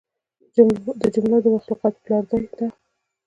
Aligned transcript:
د 1.01 1.03
جمله 1.13 1.37
و 1.41 1.53
مخلوقاتو 1.55 2.01
پلار 2.03 2.23
دى 2.29 2.39
دا. 2.57 2.67